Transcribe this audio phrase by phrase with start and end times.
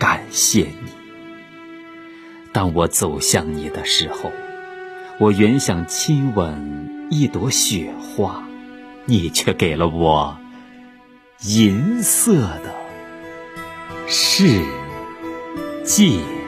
[0.00, 0.90] 感谢你。
[2.52, 4.32] 当我走向你的时候，
[5.18, 8.42] 我原想亲吻一朵雪花，
[9.04, 10.36] 你却给了我
[11.42, 12.74] 银色的
[14.08, 14.64] 世
[15.84, 16.39] 界。